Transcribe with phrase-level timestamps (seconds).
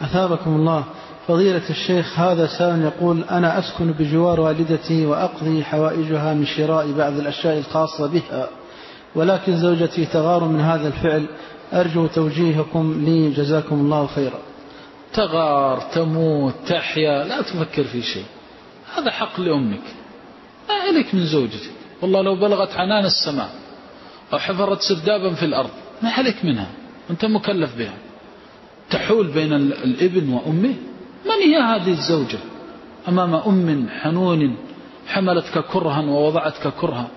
[0.00, 0.84] أثابكم الله.
[1.28, 7.58] فضيلة الشيخ هذا سائل يقول أنا أسكن بجوار والدتي وأقضي حوائجها من شراء بعض الأشياء
[7.58, 8.48] الخاصة بها
[9.14, 11.26] ولكن زوجتي تغار من هذا الفعل.
[11.72, 14.38] أرجو توجيهكم لي جزاكم الله خيرا.
[15.12, 18.24] تغار تموت تحيا لا تفكر في شيء.
[18.96, 19.82] هذا حق لأمك
[20.68, 21.70] ما عليك من زوجتك.
[22.02, 23.50] والله لو بلغت عنان السماء
[24.32, 25.70] أو حفرت سردابا في الأرض
[26.02, 26.68] ما عليك منها
[27.10, 28.09] أنت مكلف بها.
[28.90, 30.74] تحول بين الابن وأمه؟
[31.24, 32.38] من هي هذه الزوجة؟
[33.08, 34.56] أمام أم حنون
[35.08, 37.08] حملتك كرها ووضعتك كرها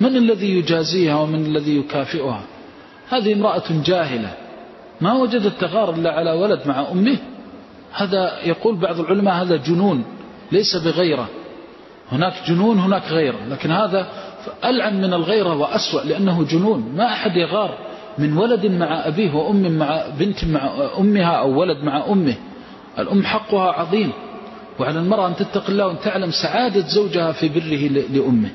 [0.00, 2.42] من الذي يجازيها ومن الذي يكافئها؟
[3.08, 4.32] هذه امرأة جاهلة
[5.00, 7.18] ما وجدت تغار إلا على ولد مع أمه؟
[7.92, 10.04] هذا يقول بعض العلماء هذا جنون
[10.52, 11.28] ليس بغيرة.
[12.12, 14.06] هناك جنون هناك غيره لكن هذا
[14.64, 17.78] ألعن من الغيرة وأسوأ لأنه جنون ما أحد يغار.
[18.18, 22.34] من ولد مع أبيه وأم مع بنت مع أمها أو ولد مع أمه.
[22.98, 24.12] الأم حقها عظيم.
[24.78, 28.50] وعلى المرأة أن تتق الله وأن تعلم سعادة زوجها في بره لأمه.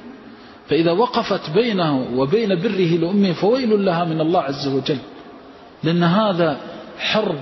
[0.68, 4.98] فإذا وقفت بينه وبين بره لأمه فويل لها من الله عز وجل.
[5.84, 6.58] لأن هذا
[7.00, 7.38] حرب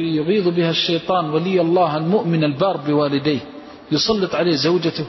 [0.00, 3.40] يغيظ بها الشيطان ولي الله المؤمن البار بوالديه.
[3.92, 5.06] يسلط عليه زوجته.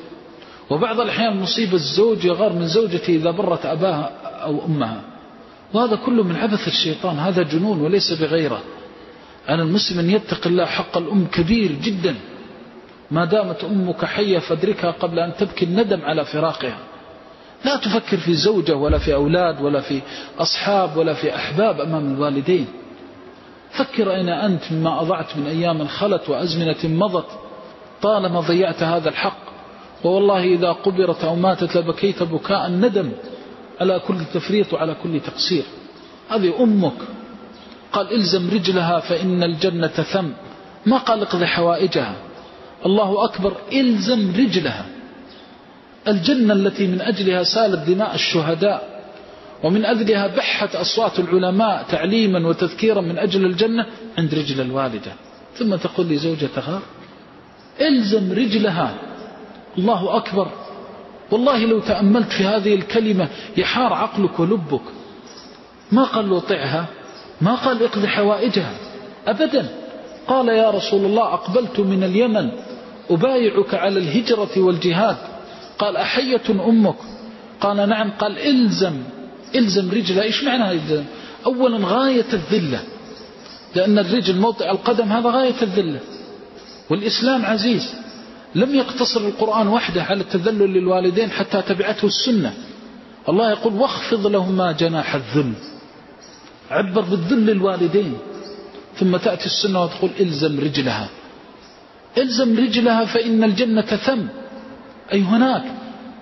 [0.70, 4.12] وبعض الأحيان مصيبة الزوج يغار من زوجته إذا برت أباها
[4.44, 5.02] أو أمها.
[5.74, 8.62] وهذا كله من عبث الشيطان هذا جنون وليس بغيره.
[9.50, 12.16] أنا المسلم أن يتق الله حق الأم كبير جدا.
[13.12, 16.78] ما دامت أمك حية فادركها قبل أن تبكي الندم على فراقها.
[17.66, 20.02] لا تفكر في زوجة ولا في أولاد ولا في
[20.40, 22.68] أصحاب ولا في أحباب أمام الوالدين.
[23.72, 27.28] فكر أين أنت مما أضعت من أيام خلت وأزمنة مضت
[28.02, 29.46] طالما ضيعت هذا الحق.
[30.04, 33.12] ووالله إذا قبرت أو ماتت لبكيت بكاء ندم
[33.82, 35.64] على كل تفريط وعلى كل تقصير.
[36.30, 36.94] هذه أمك.
[37.94, 40.28] قال إلزم رجلها فإن الجنة ثم.
[40.86, 42.16] ما قال اقضي حوائجها.
[42.86, 44.86] الله أكبر إلزم رجلها.
[46.08, 48.96] الجنة التي من أجلها سالت دماء الشهداء
[49.64, 53.86] ومن أجلها بحت أصوات العلماء تعليما وتذكيرا من أجل الجنة
[54.18, 55.14] عند رجل الوالدة.
[55.58, 56.82] ثم تقول لي زوجتها
[57.82, 58.96] إلزم رجلها.
[59.78, 60.48] الله أكبر.
[61.32, 64.82] والله لو تأملت في هذه الكلمة يحار عقلك ولبك.
[65.92, 66.86] ما قال له طعها
[67.42, 68.74] ما قال اقضي حوائجها.
[69.28, 69.70] أبدا.
[70.28, 72.52] قال يا رسول الله أقبلت من اليمن
[73.10, 75.18] أبايعك على الهجرة والجهاد.
[75.80, 76.96] قال أحية أمك.
[77.62, 78.12] قال نعم.
[78.12, 79.04] قال إلزم.
[79.56, 80.24] إلزم رجلها.
[80.24, 81.04] إيش معنى إلزم؟
[81.46, 82.80] أولا غاية الذلة.
[83.76, 86.00] لأن الرجل موضع القدم هذا غاية الذلة.
[86.90, 88.05] والإسلام عزيز.
[88.56, 92.54] لم يقتصر القرآن وحده على التذلل للوالدين حتى تبعته السنة.
[93.30, 95.54] الله يقول واخفض لهما جناح الذل.
[96.72, 98.18] عبر بالذل للوالدين.
[99.00, 101.10] ثم تأتي السنة وتقول إلزم رجلها.
[102.18, 104.22] إلزم رجلها فإن الجنة ثم.
[105.14, 105.64] أي هناك.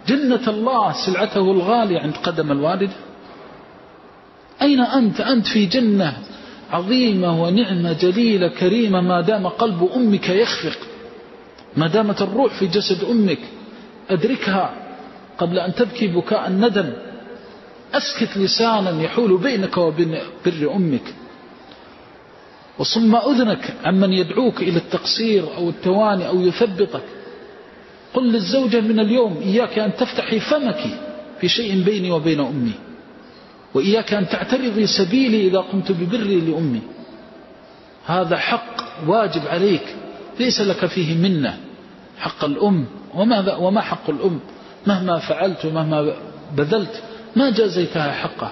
[0.08, 2.92] جنة الله سلعته الغالية عند قدم الوالد.
[4.62, 6.18] أين أنت؟ أنت في جنة
[6.72, 10.93] عظيمة ونعمة جليلة كريمة ما دام قلب أمك يخفق.
[11.78, 13.40] ما دامت الروح في جسد أمك
[14.10, 14.74] أدركها
[15.38, 16.94] قبل أن تبكي بكاء الندم.
[17.94, 21.14] أسكت لسانا يحول بينك وبين بر أمك.
[22.80, 27.04] وصم أذنك عمن يدعوك إلى التقصير أو التواني أو يثبطك.
[28.14, 31.00] قل للزوجة من اليوم إياك أن تفتحي فمك
[31.42, 32.72] في شيء بيني وبين أمي.
[33.74, 36.82] وإياك أن تعترضي سبيلي إذا قمت ببري لأمي.
[38.06, 38.76] هذا حق
[39.08, 39.96] واجب عليك
[40.40, 41.58] ليس لك فيه منة.
[42.20, 44.40] حق الأم وما, وما حق الأم؟
[44.88, 46.14] مهما فعلت ومهما
[46.56, 47.04] بذلت
[47.36, 48.52] ما جازيتها حقه.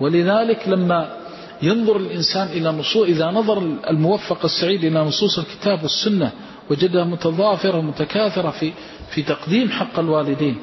[0.00, 1.16] ولذلك لما
[1.62, 3.58] ينظر الإنسان إلى نصوص إذا نظر
[3.90, 6.30] الموفق السعيد إلى نصوص الكتاب والسنة
[6.70, 8.72] وجدها متضافرة ومتكاثرة في
[9.10, 10.56] في تقديم حق الوالدين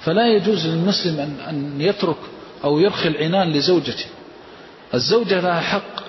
[0.00, 2.16] فلا يجوز للمسلم أن, أن يترك
[2.64, 4.06] أو يرخي العنان لزوجته.
[4.94, 6.00] الزوجة لها حق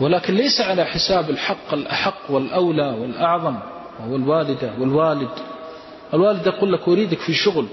[0.00, 3.56] ولكن ليس على حساب الحق الأحق والأولى والأعظم.
[4.00, 5.30] وهو الوالدة والوالد.
[6.14, 7.66] الوالد يقول لك أريدك في شغل.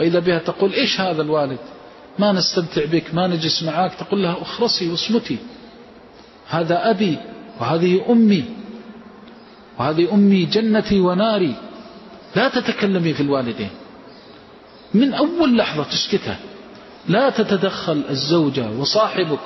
[0.00, 1.58] وإذا بها تقول إيش هذا الوالد؟
[2.18, 3.94] ما نستمتع بك ما نجلس معاك.
[3.94, 5.38] تقول لها اخرسي واصمتي
[6.48, 7.18] هذا أبي
[7.60, 8.44] وهذه أمي.
[9.78, 11.54] وهذه أمي جنتي وناري.
[12.36, 13.70] لا تتكلمي في الوالدين.
[14.94, 16.38] من أول لحظة تسكتها.
[17.08, 19.38] لا تتدخل الزوجة وصاحبك.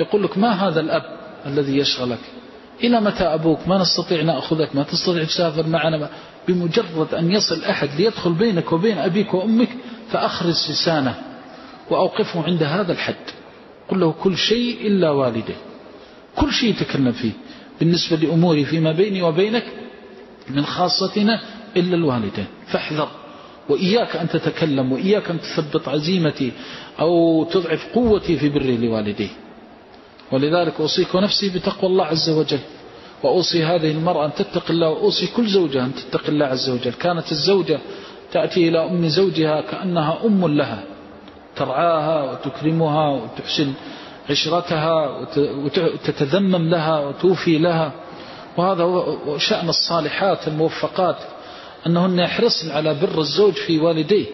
[0.00, 1.02] يقول لك ما هذا الأب
[1.46, 2.18] الذي يشغلك؟
[2.84, 6.10] إلى متى أبوك؟ ما نستطيع نأخذك ما تستطيع تسافر معنا
[6.48, 9.68] بمجرد أن يصل أحد ليدخل بينك وبين أبيك وأمك
[10.10, 11.14] فأخرس لسانه
[11.90, 13.14] وأوقفه عند هذا الحد.
[13.88, 15.54] قل له كل شيء إلا والده.
[16.36, 17.32] كل شيء يتكلم فيه.
[17.80, 19.64] بالنسبة لأموري فيما بيني وبينك
[20.50, 21.40] من خاصتنا
[21.76, 23.08] إلا الوالدين فاحذر.
[23.68, 26.52] وإياك أن تتكلم وإياك أن تثبط عزيمتي
[27.00, 29.28] أو تضعف قوتي في بري لوالديه.
[30.32, 32.58] ولذلك أوصيك ونفسي بتقوى الله عز وجل.
[33.22, 36.92] وأوصي هذه المرأة أن تتق الله وأوصي كل زوجة أن تتق الله عز وجل.
[36.92, 37.78] كانت الزوجة
[38.32, 40.82] تأتي إلى أم زوجها كأنها أم لها.
[41.56, 43.72] ترعاها وتكرمها وتحسن
[44.30, 47.92] عشرتها وتتذمم لها وتوفي لها.
[48.56, 51.16] وهذا شأن الصالحات الموفقات
[51.86, 54.26] أنهن يحرصن على بر الزوج في والديه.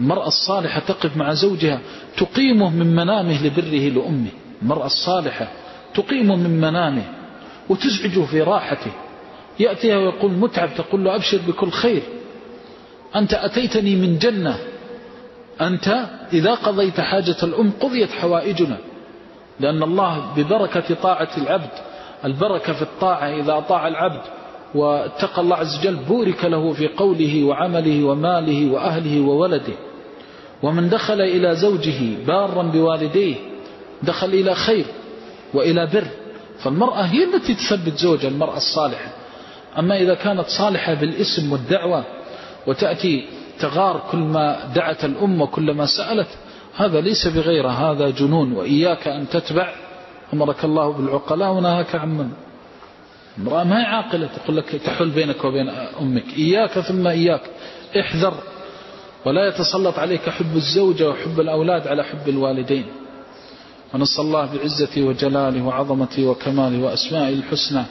[0.00, 1.80] المرأة الصالحة تقف مع زوجها
[2.16, 4.30] تقيمه من منامه لبره لأمه.
[4.64, 5.48] المرأة الصالحة
[5.94, 7.04] تقيمه من منامه
[7.68, 8.92] وتزعجه في راحته.
[9.60, 12.02] يأتيها ويقول متعب تقول له أبشر بكل خير.
[13.16, 14.58] أنت أتيتني من جنة.
[15.60, 18.76] أنت إذا قضيت حاجة الأم قضيت حوائجنا.
[19.60, 21.70] لأن الله ببركة طاعة العبد
[22.24, 24.22] البركة في الطاعة إذا أطاع العبد.
[24.74, 29.74] واتقى الله عز وجل بورك له في قوله وعمله وماله وأهله وولده.
[30.62, 33.36] ومن دخل إلى زوجه بارا بوالديه
[34.04, 34.84] دخل إلى خير
[35.54, 36.06] وإلى بر.
[36.58, 39.12] فالمرأة هي التي تثبت زوجها المرأة الصالحة.
[39.78, 42.04] أما إذا كانت صالحة بالاسم والدعوة
[42.66, 43.26] وتأتي
[43.60, 46.28] تغار كل ما دعت الأم وكل ما سألت
[46.76, 48.52] هذا ليس بغيره هذا جنون.
[48.52, 49.74] وإياك أن تتبع
[50.32, 52.30] أمرك الله بالعقلاء ونهاك عن من.
[53.38, 55.68] امرأة ما هي عاقلة تقول لك تحل بينك وبين
[56.00, 56.24] أمك.
[56.38, 57.42] إياك ثم إياك.
[58.00, 58.34] احذر.
[59.24, 62.86] ولا يتسلط عليك حب الزوجة وحب الأولاد على حب الوالدين.
[63.94, 67.84] ونسأل الله بعزته وجلاله وعظمته وكماله وأسمائه الحسنى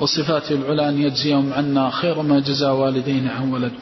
[0.00, 3.72] وصفاته العلى أن يجزيهم عنا خير ما جزى والدين عن ولد.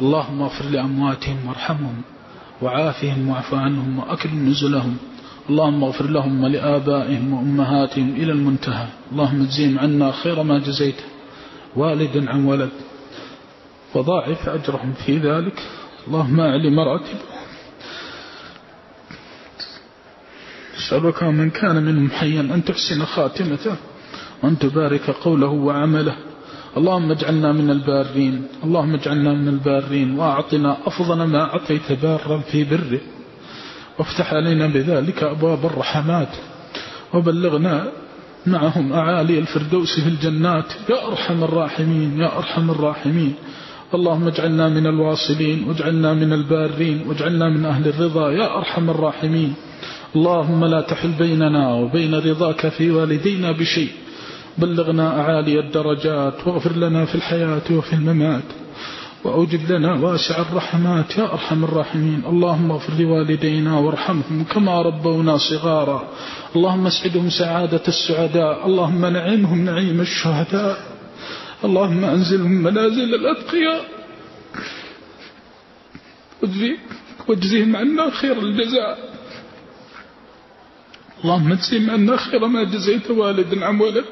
[0.00, 2.02] اللهم اغفر لأمواتهم وارحمهم
[2.62, 4.96] وعافهم واعف عنهم وأكرم نزلهم.
[5.50, 8.86] اللهم اغفر لهم ولآبائهم وأمهاتهم إلى المنتهى.
[9.12, 11.00] اللهم اجزيهم عنا خير ما جزيت
[11.76, 12.70] والدا عن ولد.
[13.94, 15.62] وضاعف أجرهم في ذلك.
[16.08, 17.35] اللهم أعلي مراتبهم
[20.86, 23.76] أسألك من كان منهم حيا أن تحسن خاتمته
[24.42, 26.16] وأن تبارك قوله وعمله.
[26.76, 33.00] اللهم اجعلنا من البارين اللهم اجعلنا من البارين وأعطنا أفضل ما أعطيت بارا في بره.
[33.98, 36.28] وافتح علينا بذلك أبواب الرحمات
[37.14, 37.92] وبلغنا
[38.46, 40.72] معهم أعالي الفردوس في الجنات.
[40.90, 43.34] يا أرحم الراحمين يا أرحم الراحمين.
[43.94, 48.30] اللهم اجعلنا من الواصلين واجعلنا من البارين واجعلنا من أهل الرضا.
[48.30, 49.54] يا أرحم الراحمين.
[50.14, 53.90] اللهم لا تحل بيننا وبين رضاك في والدينا بشيء.
[54.58, 58.42] بلغنا أعالي الدرجات واغفر لنا في الحياة وفي الممات.
[59.24, 62.22] وأوجد لنا واسع الرحمات يا أرحم الراحمين.
[62.26, 66.08] اللهم اغفر لوالدينا وارحمهم كما ربونا صغارا.
[66.56, 68.66] اللهم اسعدهم سعادة السعداء.
[68.66, 70.78] اللهم نعمهم نعيم الشهداء.
[71.64, 73.84] اللهم أنزلهم منازل الأتقياء.
[77.28, 79.15] واجزيهم عنا خير الجزاء.
[81.24, 84.04] اللهم اجزيهم عنا خير ما جزيت والد عن ولد.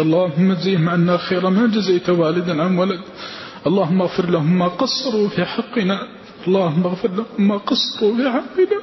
[0.00, 3.00] اللهم اجزيهم عنا خير ما جزيت والدا عن ولد.
[3.66, 5.98] اللهم اغفر لهم ما قصروا في حقنا.
[6.46, 8.80] اللهم اغفر لهم ما قصروا في حقنا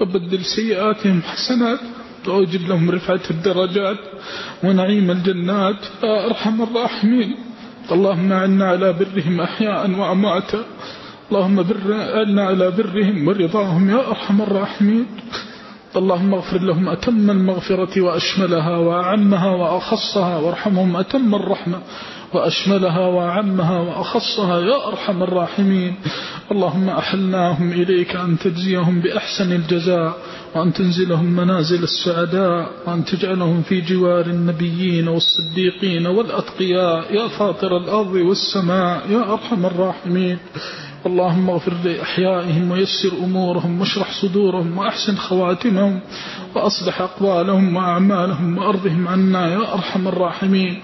[0.00, 1.80] وبدل سيئاتهم حسنات.
[2.26, 3.98] وأوجب لهم رفعة الدرجات.
[4.64, 5.80] ونعيم الجنات.
[6.02, 7.36] يا أرحم الراحمين.
[7.92, 10.64] اللهم أعنا على برهم أحياء وأمواتا.
[11.28, 11.92] اللهم بر
[12.40, 13.90] على برهم ورضاهم.
[13.90, 15.06] يا أرحم الراحمين.
[15.96, 21.78] اللهم اغفر لهم أتم المغفرة وأشملها وأعمها وأخصها وارحمهم أتم الرحمة
[22.34, 25.94] وأشملها وأعمها وأخصها يا أرحم الراحمين.
[26.52, 30.16] اللهم أحلناهم إليك أن تجزيهم بأحسن الجزاء
[30.54, 39.10] وأن تنزلهم منازل السعداء وأن تجعلهم في جوار النبيين والصديقين والأتقياء يا فاطر الأرض والسماء
[39.10, 40.38] يا أرحم الراحمين.
[41.06, 46.00] اللهم اغفر لأحيائهم ويسر أمورهم واشرح صدورهم وأحسن خواتمهم
[46.54, 50.80] وأصلح أقوالهم وأعمالهم وأرضهم عنا يا أرحم الراحمين.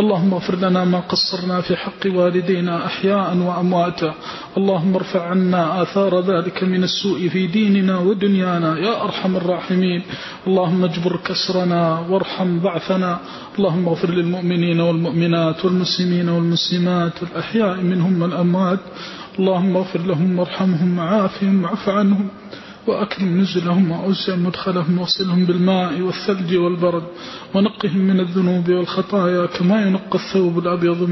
[0.00, 4.14] اللهم اغفر لنا ما قصرنا في حق والدينا أحياء وأمواتا.
[4.56, 10.02] اللهم ارفع عنا آثار ذلك من السوء في ديننا ودنيانا يا أرحم الراحمين.
[10.46, 13.18] اللهم اجبر كسرنا وارحم بعثنا
[13.58, 18.80] اللهم اغفر للمؤمنين والمؤمنات والمسلمين والمسلمات والأحياء منهم والأموات.
[19.38, 22.28] اللهم اغفر لهم وارحمهم وعافهم واعف عنهم
[22.86, 27.02] وأكرم نزلهم وأوسع مدخلهم واغسلهم بالماء والثلج والبرد
[27.54, 31.02] ونقهم من الذنوب والخطايا كما ينقى الثوب الأبيض